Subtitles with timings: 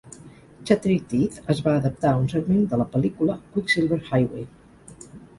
[0.69, 4.47] "Chattery Teeth" es va adaptar a un segment de la pel·lícula "Quicksilver Highway".